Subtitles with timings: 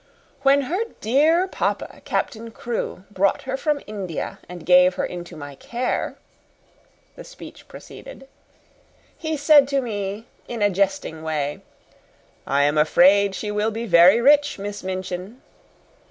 [0.41, 5.53] "When her dear papa, Captain Crewe, brought her from India and gave her into my
[5.53, 6.15] care,"
[7.15, 8.27] the speech proceeded,
[9.15, 11.61] "he said to me, in a jesting way,
[12.47, 15.39] 'I am afraid she will be very rich, Miss Minchin.'